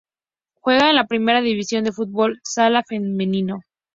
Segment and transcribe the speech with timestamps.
[0.61, 3.59] Juega en la Primera División de fútbol sala femenino.